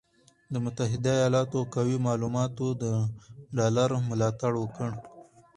د 0.53 0.55
متحده 0.65 1.11
ایالاتو 1.19 1.59
قوي 1.75 1.97
معلوماتو 2.07 2.65
د 2.81 2.83
ډالر 3.57 3.89
ملاتړ 4.09 4.51
وکړ، 4.59 4.89